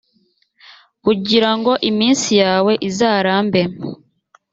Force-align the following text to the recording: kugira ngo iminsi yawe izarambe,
kugira 1.03 1.49
ngo 1.57 1.71
iminsi 1.89 2.31
yawe 2.43 2.73
izarambe, 2.89 3.61